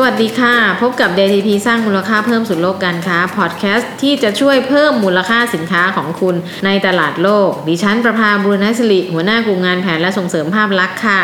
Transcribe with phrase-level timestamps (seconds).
[0.00, 11.20] สวัสดีค่ะ พบกับ DTP สร้างมูลค่าเพิ่มสู่โลกการค้าพอดแคสต์ที่จะช่วยเพิ่มมูลค่าสินค้าของคุณในตลาดโลก ดิฉันประภาบุรณศิริหัวหน้ากลุ่มงานแผนและส่งเสริมภาพลักษณ์ค่ะ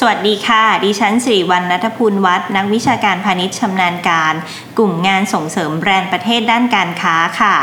[0.00, 4.34] สวัสดีค่ะ ดิฉันสิริวัณนัทพูลวัฒน์นักวิชาการพาณิชย์ชำนาญการ
[4.78, 7.54] กลุ่มงานส่งเสริมแบรนด์ประเทศด้านการค้าค่ะ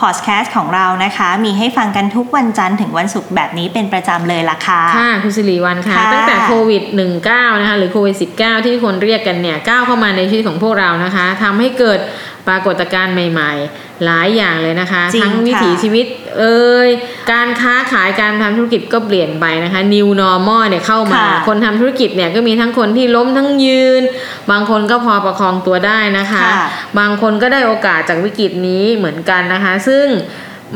[0.00, 6.82] พอดแคสต์ของเรานะคะ มีให้ฟังกันทุกวันจันทร์ถึงวันศุกร์แบบนี้เป็นประจำเลยล่ะค่ะ ค่ะคุณสิริวัลค่ะค่ะตั้งแต่โควิด
[7.22, 12.00] 19 นะคะหรือโควิด 19 ที่คนเรียกกันเนี่ยก้าวเข้ามาในชีวิตของพวกเรานะคะทำให้เกิด
[12.48, 16.06] ปรากฏการณ์ใหม่ ๆ หลายอย่างเลยนะคะจริงทั้งวิถีค่ะชีวิต
[16.38, 16.88] เอ่ย
[17.32, 24.02] การค้าขายการทำธุรกิจก็เปลี่ยนไปนะคะ New Normal เนี่ยเข้ามาค่ะคนทำธุรกิจเนี่ยก็มีทั้งคนที่ล้มทั้งยืน
[24.50, 26.66] บางคนก็พอประคองตัวได้นะคะค่ะ
[26.98, 30.06] บางคนก็ได้โอกาสจากวิกฤตนี้เหมือนกันนะคะ ซึ่ง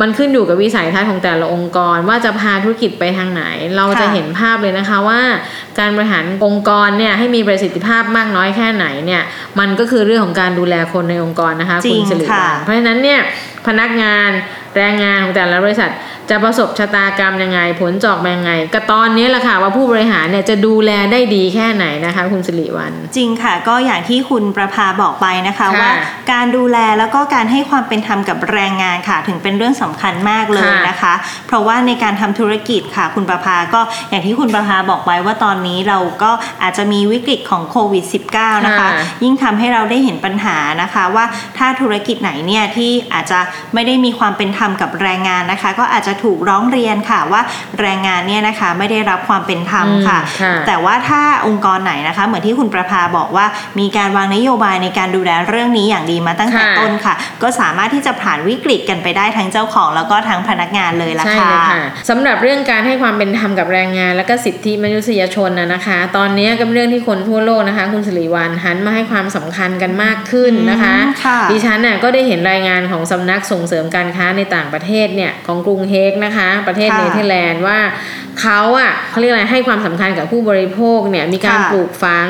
[0.01, 3.45] มันขึ้นอยู่กับวิสัยทัศน์ของแต่ละองค์กร ว่าจะพาธุรกิจไปทางไหน
[3.77, 5.21] เราจะค่ะเห็นภาพเลยนะคะว่า
[5.79, 9.23] การบริหารองค์กรเนี่ยให้มีประสิทธิภาพมากน้อยแค่ไหนเนี่ย
[9.59, 13.21] มันก็คือเรื่องของการดูแลคนในองค์กรนะคะจริคุงณสิริวัค่ะลเพราะฉะนั้นเนี่ย
[13.67, 14.29] พนักงาน
[14.77, 15.91] แรงงานของแต่ละบริษัท
[16.33, 25.91] จะประสบชะตากรรมยังไง ผลจะออกมายังไงก็ตอนนี้แหละค่ะว่าผู้บริหารเนี่ยจะดูแลได้ดีแค่ไหนนะคะ คุณสิริวัลจริงค่ะ ก็อย่างที่คุณประภาบอกไปนะคะค่ะว่า
[26.33, 31.15] การดูแลแล้วก็การให้ความเป็นธรรมกับแรงงานค่ะ ถึงเป็นเรื่องสำคัญมากเลยค่ะนะคะ
[31.47, 36.31] เพราะว่าในการทำธุรกิจค่ะ คุณประภาก็อย่างที่คุณประภาบอกไว้ว่าตอนนี้เราก็
[36.63, 38.89] อาจจะมีวิกฤตของโควิด -19 นะคะค่ะ
[39.25, 41.25] ยิ่งทำให้เราได้เห็นปัญหานะคะว่า
[41.59, 43.41] ถ้าธุรกิจไหนเนี่ยที่อาจจะ
[43.75, 47.41] ไม่ได้มีความเป็นธรรมกับแรงงานนะคะ ก็อาจจะถูกร้องเรียนค่ะว่า
[47.81, 53.47] แรงงานเนี่ยนะคะไม่ได้รับความเป็นธรรมค่ะอืมค่ะ แต่ว่าถ้าองค์กรไหนนะคะ เหมือนที่คุณประภาบอกว่า
[53.79, 77.79] มีการวางนโยบายในการดูแลเรื่องนี้อย่างดีมาตั้งแต่ค่ะต้นค่ะ ก็สามารถที่จะผ่านวิกฤตกันไปได้ทั้งเจ้าของ แล้วก็ทั้งพนักงานเลยละใช่ค่ะเลยค่ะสำหรับเรื่องการให้ความเป็นธรรมกับแรงงาน และก็สิทธิมนุษยชนนะนะคะ ตอนนี้ก็เป็นเรื่องที่คนทั่วโลกนะคะ คุณสิริวัลหันมาให้ความสำคัญกันมากขึ้นนะคะอืมค่ะดิฉันน่ะก็ได้เห็นรายงานของสำนักส่งเสริมการค้าในต่างประเทศเนี่ยของกรุงเฮกนะคะ ประเทศค่ะเนเธอร์แลนด์ว่า
[78.41, 82.29] เขาอะเขาเรียกอะไรให้ความสำคัญกับผู้บริโภคเนี่ยมีการค่ะปลูกฝัง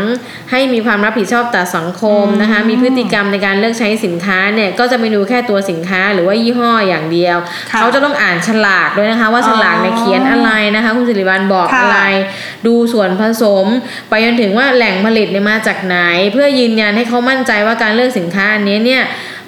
[0.50, 7.36] ให้มีความรับผิดชอบต่อสังคมนะคะ มีพฤติกรรมในการเลือกใช้สินค้าเนี่ยก็จะไม่ดูแค่ตัวสินค้าหรือว่ายี่ห้ออย่างเดียว
[7.70, 12.00] ค่ะเขาจะต้องอ่านฉลากด้วยนะคะ ว่าอ๋อฉลากเนี่ยเขียนอะไรนะคะ คุณสิริวัลบอกค่ะอะไร
[12.66, 13.66] ดูส่วนผสม
[14.08, 15.98] ไปจนถึงว่าแหล่งผลิตเนี่ยมาจากไหน
[16.32, 19.02] เพื่อยืนยันให้เขามั่นใจว่าการเลือกสินค้าอันนี้เนี่ย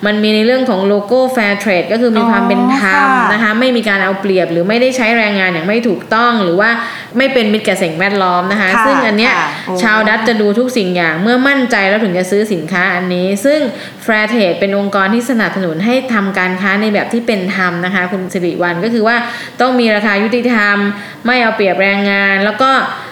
[0.06, 6.70] มันมีในเรื่องของโลโก้ Fair Trade ก็คือมีความเป็นธรรมอ๋อค่ะนะคะ ไม่มีการเอาเปรียบหรือไม่ได้ใช้แรงงานอย่างไม่ถูกต้องหรือว่า
[7.19, 13.60] ไม่เป็นมิตรกับสิ่งแวดล้อมนะคะค่ะซึ่งอันเนี้ยค่ะโอ้ชาวดัตจะดูทุกสิ่งอย่างเมื่อมั่นใจแล้วถึงจะซื้อสินค้าอันนี้ ซึ่ง
[14.06, 19.16] Fair Trade เป็นองค์กรที่สนับสนุนให้ทำการค้าในแบบที่เป็นธรรมนะคะ คุณสิริวัลก็คือว่า
[19.60, 20.76] ต้องมีราคายุติธรรม
[21.26, 22.70] ไม่เอาเปรียบแรงงาน แล้วก็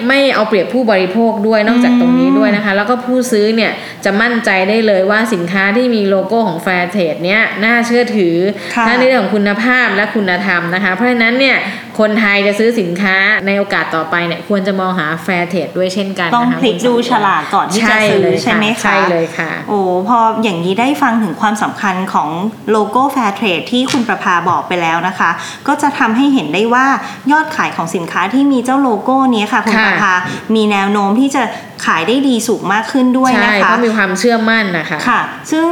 [0.08, 3.72] ไม่เอาเปรียบผู้บริโภคด้วยนอกจากตรงนี้ด้วยนะคะ แล้วก็ผู้ซื้อเนี่ย
[4.04, 8.36] จะมั่นใจได้เลยว่าสินค้าที่มีโลโก้ของ Fair Trade เนี้ยน่าเชื่อถือ
[8.76, 11.56] ค่ะทั้งในเรื่องของคุณภาพและคุณธรรมนะคะ เพราะฉะนั้นเนี่ย
[11.98, 22.28] คนไทยจะซื้อสินค้าในโอกาสต่อไปเนี่ยควรจะมองหา Fair Trade ด้วยเช่นกันต้องนะคะพลิกดูฉลากก่อนที่จะซื้อใช่ไหมคะใช่เลยค่ะ โอ้พออย่างนี้ได้ฟังถึงความสำคัญของ
[22.70, 25.31] โลโก้ Fair Trade ที่คุณประภาบอกไปแล้วนะคะ
[25.69, 26.86] ก็จะทำให้เห็นได้ว่า
[27.32, 30.14] ยอดขายของสินค้าที่มีเจ้าโลโก้เนี้ยค่ะ คุณค่ะประภา
[30.54, 31.42] มีแนวโน้มที่จะ
[31.86, 35.20] ขายได้ดีสูงมากขึ้นด้วยใช่นะคะเพราะมีความเชื่อมั่นนะคะค่ะ
[35.52, 35.69] ซึ่ง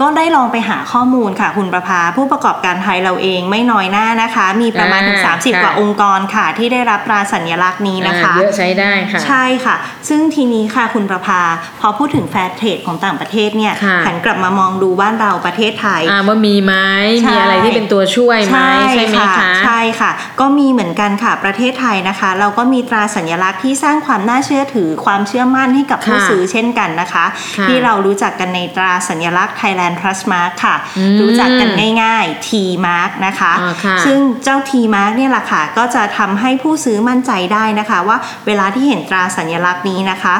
[0.00, 9.76] ก็ได้ลองไปหาข้อมูลค่ะคุณประภา ผู้ประกอบการไทยเราเองไม่น้อยหน้านะคะ มีประมาณถึงอ่า30ค่ะกว่าองค์กรค่ะ ที่ได้รับตราสัญลักษณ์นี้นะคะอ่าเยอะใช้ได้ค่ะ ใช่ค่ะ
[10.08, 11.42] ซึ่งทีนี้ค่ะคุณประภา
[11.80, 16.74] พอพูดถึง fair trade ของต่างประเทศเนี่ยค่ะหันกลับมามองดูบ้านเราประเทศไทยอ่าว่ามีไหม
[17.22, 18.58] ใช่มีอะไรที่เป็นตัวช่วยไหม
[18.92, 20.10] ใช่ไหมคะใช่ค่ะ
[20.40, 27.24] ก็มีเหมือนกันค่ะประเทศไทยนะคะ เราก็มีตราสัญลักษณ์ที่สร้างความน่าเชื่อถือความเชื่อมั่นให้กับผู้ค่ะซื้อเช่นกันนะคะ
[27.58, 31.70] ค่ะที่เรารู้จักกันในตราสัญลักษณ์ Thailand Trust Mark ค่ะอืมรู้จักกัน
[32.02, 32.48] ง่ายๆ T
[32.86, 40.34] Mark นะคะอ่าค่ะซึ่งเจ้า T Mark เนี่ยแหละค่ะ ก็จะทำให้ผู้ซื้อมั่นใจได้นะคะ ว่าเวลาที่เห็นตราสัญลักษณ์นี้นะคะ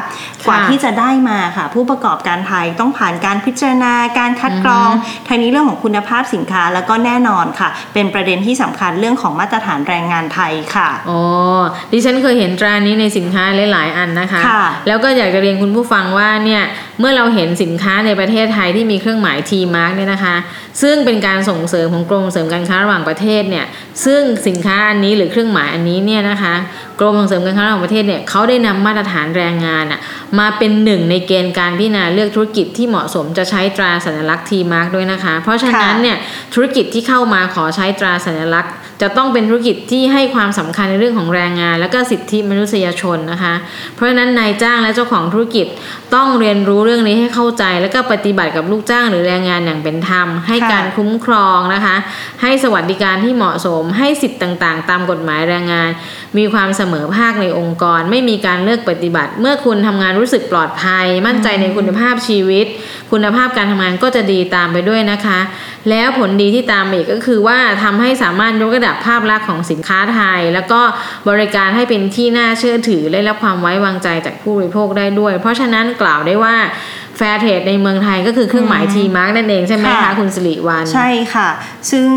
[0.47, 4.89] กว่าที่จะได้มาค่ะ ผู้ประกอบการไทยต้องผ่านการพิจารณาการคัดกรอง
[5.27, 11.19] ทางนี้เรื่องของคุณภาพสินค้าแล้วก็แน่นอนค่ะ เป็นประเด็นที่สำคัญเรื่องของมาตรฐานแรงงานไทยค่ะอ๋อ
[11.91, 16.63] ดิฉันเคยเห็นตรานี้ในสินค้าหลายๆอันนะคะค่ะแล้วก็อยากจะเรียนคุณผู้ฟังว่าเนี่ย
[16.99, 20.35] เมื่อเราเห็นสินค้าในประเทศไทยที่มีเครื่องหมาย T mark เนี่ยนะคะ
[20.81, 23.65] ซึ่งเป็นการส่งเสริมของกรมเสริมการค้าระหว่างประเทศเนี่ย
[24.05, 26.53] ซึ่งสินค้าอันนี้หรือเครื่องหมายอันนี้เนี่ยนะคะ
[26.99, 29.99] กรมส่งเสริมการค้าระหว่างประเทศเนี่ยเขาได้นำมาตรฐานแรงงานอะ
[30.39, 36.17] มาเป็นหนึ่งในเกณฑ์การพิจารณาเลือกธุรกิจที่เหมาะสมจะใช้ตราสัญลักษณ์ทีมาร์กด้วยนะคะ เพราะฉะนั้นเนี่ย
[36.53, 43.53] ธุรกิจที่เข้ามาขอใช้ตราสัญลักษณ์ จะต้องเป็นธุรกิจที่ให้ความสำคัญในเรื่องของแรงงาน และก็สิทธิมนุษยชนนะคะ
[43.95, 45.67] เพราะฉะนั้นนายจ้างและเจ้าของธุรกิจ
[46.15, 51.95] ต้องเรียนรู้เรื่องนี้ให้เข้าใจ และก็ปฏิบัติกับลูกจ้างหรือแรงงานอย่างเป็นธรรม ให้การคุ้มครองนะคะ
[52.41, 55.89] ให้สวัสดิการที่เหมาะสม ให้สิทธิ์ต่างๆ ตามกฎหมายแรงงาน
[56.37, 62.65] มีความเสมอภาคในองค์กร ไม่มีการเลือกปฏิบัติ เมื่อคุณทำงานรู้สึกปลอดภัย มั่นใจในคุณภาพชีวิต
[63.11, 65.39] คุณภาพการทำงานก็จะดีตามไปด้วยนะคะ
[65.89, 70.81] แล้วผลดีที่ตามมาอีกก็คือว่าทำให้สามารถยกระดับภาพลักษณ์ของสินค้าไทย แล้วก็
[71.29, 76.55] บริการให้เป็นที่น่าเชื่อถือและรับความไว้วางใจจากผู้บริโภคได้ด้วย เพราะฉะนั้นกล่าวได้ว่า
[77.17, 81.49] fair trade ในเมืองไทยก็คือเครื่องหมาย T Mark นั่นเองใช่ไหมคะคุณสิริวัลใช่ค่ะ
[81.91, 82.07] ซึ่ง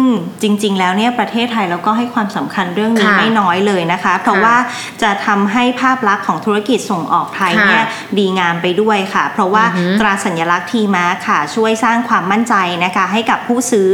[0.42, 4.56] จริงๆ แล้วเนี่ยประเทศไทยเราก็ให้ความสำคัญเรื่องนี้ค่ะไม่น้อยเลยนะคะ เพราะค่ะว่า
[5.02, 7.86] จะทำให้ภาพลักษณ์ของธุรกิจส่งออกไทยค่ะเนี่ย
[8.18, 12.54] ดีงามไปด้วยค่ะ เพราะว่าอือหือตราสัญลักษณ์ทีมาค่ะ ช่วยสร้างความมั่นใจ
[12.84, 13.90] นะคะ ให้กับผู้ซื้อ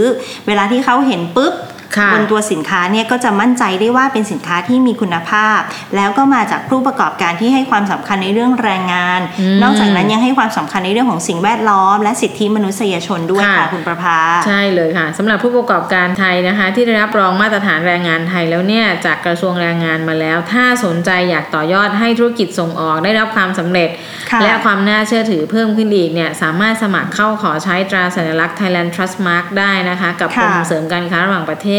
[0.46, 1.77] เวลาที่เขาเห็นปุ๊บค่ะ
[2.14, 5.58] บนตัวสินค้าเนี่ยก็จะมั่นใจได้ว่าเป็นสินค้าที่มีคุณภาพ
[5.96, 23.88] แล้วก็มาจากผู้ประกอบการที่ให้ความสำคัญในเรื่องแรงงานอืมนอกจากนั้นยังให้ความสำคัญในเรื่องของสิ่งแวดล้อม และสิทธิมนุษยชนด้วยค่ะค่ะคุณประภา ใช่เลยค่ะสำหรับผู้ประกอบการไทยนะคะ ที่ได้รับรองมาตรฐานแรงงานไทยแล้วเนี่ยจากกระทรวงแรงงานมาแล้ว ถ้าสนใจอยากต่อยอดให้ธุรกิจส่งออกได้รับความสำเร็จ
[24.30, 31.77] ค่ะและความน่าเชื่อถือเพิ่มขึ้นอีกเนี่ยสามารถสมัครเข้าขอใช้ตราสัญลักษณ์ Thailand Trust Mark ได้นะคะ กับกรมค่ะเสริมการค้าระหว่างประเทศ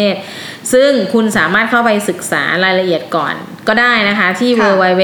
[0.74, 3.34] ซึ่งคุณสามารถเข้าไปศึกษารายละเอียดก่อน
[3.68, 5.04] ก็ได้นะคะที่ค่ะ www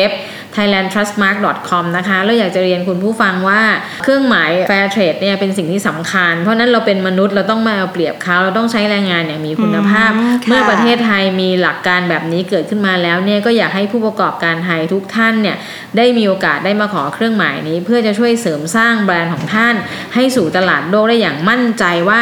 [0.55, 3.61] thailandtrustmark.com นะคะแล้วอยากจะเรียนคุณผู้ฟังว่า
[4.03, 15.57] เครื่องหมาย fair trade เนี่ยเป็นสิ่งที่สำคัญ เพราะฉะนั้นเราเป็นมนุษย์เราต้องมาเอาเปรียบเขาเราต้องใช้แรงงานอย่างมีคุณภาพอืมค่ะเมื่อประเทศไทยมีหลักการแบบนี้เกิดขึ้นมาแล้วเนี่ยก็อยากให้ผู้ประกอบการไทยทุกท่านเนี่ย
[15.97, 19.75] ได้มีโอกาสได้มาขอเครื่องหมายนี้ เพื่อจะช่วยเสริมสร้างแบรนด์ของท่าน
[20.15, 22.21] ให้สู่ตลาดโลกได้อย่างมั่นใจว่า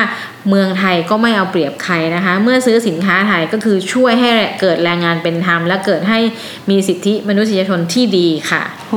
[0.50, 4.30] เมืองไทยก็ไม่เอาเปรียบใครนะคะ เมื่อซื้อสินค้าไทยก็คือช่วยให้
[4.62, 6.20] เกิดแรงงานเป็นธรรมและเกิดให้
[6.70, 8.96] มีสิทธิมนุษยชนที่ดีค่ะ โห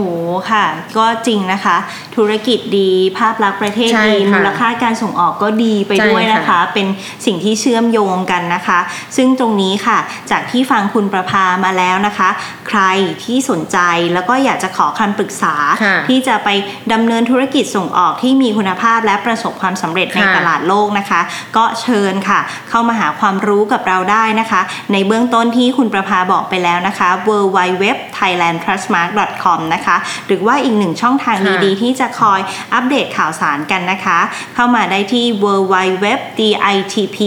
[0.50, 0.64] ค่ะ
[0.96, 1.76] ก็จริงนะคะ
[2.16, 6.86] ธุรกิจดีภาพลักษณ์ประเทศใช่ดีค่ะมูลค่าการส่งออกก็ดีไปใช่ด้วยนะคะค่ะเป็น
[7.26, 8.78] สิ่งที่เชื่อมโยงกันนะคะ
[9.16, 9.98] ซึ่งตรงนี้ค่ะ
[10.30, 12.28] จากที่ฟังคุณประภามาแล้วนะคะ
[12.68, 12.80] ใคร
[13.24, 13.78] ที่สนใจ
[14.14, 16.48] แล้วก็อยากจะขอคำปรึกษาค่ะที่จะไป
[16.92, 21.20] ดำเนินธุรกิจส่งออกที่มีคุณภาพและประสบความสำเร็จในค่ะตลาดโลกนะคะ
[21.56, 22.40] ก็เชิญค่ะ
[22.70, 24.60] เข้ามาหาความรู้กับเราได้นะคะ
[24.92, 27.84] ในเบื้องต้นที่คุณประภาบอกไปแล้วนะคะ w w w
[28.16, 29.02] t h a i l a n d t r u s t m a
[29.02, 29.08] r k
[29.42, 29.96] c o m นะคะ
[30.26, 32.40] หรือว่าอีกหนึ่งช่องทางค่ะดีๆ ที่จะคอย
[32.74, 34.18] อัปเดตข่าวสารกันนะคะ
[34.54, 35.74] เข้ามาได้ที่ w w
[36.04, 36.06] w
[36.40, 36.42] d
[36.74, 37.18] i t p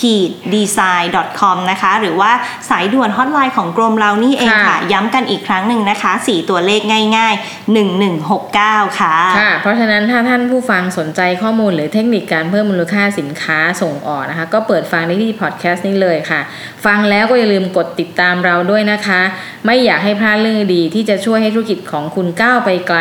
[0.00, 1.06] ขีด design
[1.40, 2.32] com นะคะ หรือว่า
[2.70, 6.80] สายด่วนฮอตไลน์ของกรมเรานี่เองค่ะค่ะ ย้ำกันอีกครั้งหนึ่งนะคะ 4 ตัวเลข
[7.16, 7.76] ง่าย ๆ
[8.16, 16.40] 1169 ค่ะค่ะ เพราะฉะนั้นถ้าท่านผู้ฟังสนใจข้อมูลหรือเทคนิคการเพิ่มมูลค่าสินค้าส่งออกนะคะ ก็เปิดฟังได้ที่พอดแคสต์นี้เลยค่ะ
[16.84, 19.20] ฟังแล้วก็อย่าลืมกดติดตามเราด้วยนะคะ
[19.66, 22.98] ไม่อยากให้พลาดเรื่องดีๆที่จะช่วยให้ธุรกิจของคุณก้าวไปไกล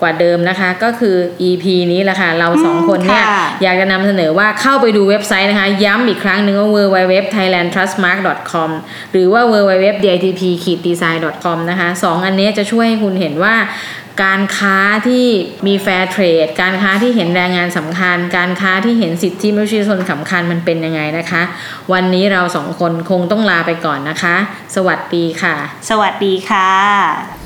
[0.00, 1.16] กว่าเดิมนะคะ ก็คือ
[1.48, 8.70] EP นี้แหละค่ะ เราสองคนเนี่ยค่ะอยากจะนำเสนอว่าเข้าไปดูเว็บไซต์นะคะ ย้ำอีกครั้งหนึ่งว่า www.thailandtrustmark.com
[9.12, 13.54] หรือว่า www.ditp-design.com นะคะสองอันนี้จะช่วยให้คุณเห็นว่า
[14.24, 15.26] การค้าที่
[15.66, 21.42] มีแฟร์เทรด การค้าที่เห็นแรงงานสำคัญ การค้าที่เห็นสิทธิมนุษยชนสำคัญมันเป็นยังไงนะคะ
[21.92, 24.36] วันนี้เราสองคนคงต้องลาไปก่อนนะคะ
[24.76, 25.54] สวัสดีค่ะ
[25.90, 27.45] สวัสดีค่ะ